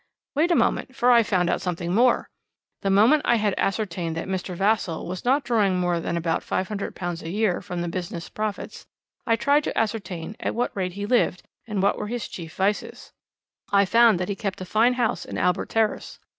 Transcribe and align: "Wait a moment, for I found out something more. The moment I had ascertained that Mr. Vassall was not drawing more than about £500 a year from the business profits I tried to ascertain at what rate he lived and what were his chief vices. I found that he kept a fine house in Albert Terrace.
"Wait 0.33 0.49
a 0.49 0.55
moment, 0.55 0.95
for 0.95 1.11
I 1.11 1.21
found 1.21 1.47
out 1.47 1.61
something 1.61 1.93
more. 1.93 2.27
The 2.81 2.89
moment 2.89 3.21
I 3.23 3.35
had 3.35 3.53
ascertained 3.55 4.17
that 4.17 4.27
Mr. 4.27 4.55
Vassall 4.55 5.05
was 5.05 5.23
not 5.23 5.43
drawing 5.43 5.79
more 5.79 5.99
than 5.99 6.17
about 6.17 6.41
£500 6.41 7.21
a 7.21 7.29
year 7.29 7.61
from 7.61 7.81
the 7.83 7.87
business 7.87 8.27
profits 8.27 8.87
I 9.27 9.35
tried 9.35 9.63
to 9.65 9.77
ascertain 9.77 10.35
at 10.39 10.55
what 10.55 10.75
rate 10.75 10.93
he 10.93 11.05
lived 11.05 11.43
and 11.67 11.83
what 11.83 11.99
were 11.99 12.07
his 12.07 12.27
chief 12.27 12.55
vices. 12.55 13.13
I 13.71 13.85
found 13.85 14.19
that 14.19 14.27
he 14.29 14.35
kept 14.35 14.59
a 14.61 14.65
fine 14.65 14.93
house 14.95 15.23
in 15.23 15.37
Albert 15.37 15.69
Terrace. 15.69 16.17